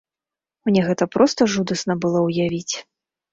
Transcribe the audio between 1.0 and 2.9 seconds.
проста жудасна было ўявіць.